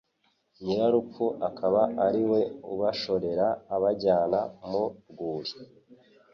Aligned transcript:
Nyirarupfu 0.63 1.25
akaba 1.49 1.81
ari 2.05 2.21
we 2.31 2.39
ubashorera 2.71 3.47
abajyana 3.75 4.39
mu 4.69 4.83
rwuri 5.09 5.53